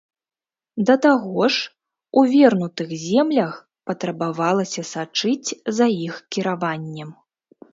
Да 0.89 0.93
таго 1.05 1.49
ж, 1.55 1.67
у 2.21 2.23
вернутых 2.31 2.89
землях, 3.09 3.53
патрабавалася 3.91 4.81
сачыць 4.93 5.49
за 5.81 5.85
іх 6.07 6.15
кіраваннем. 6.37 7.09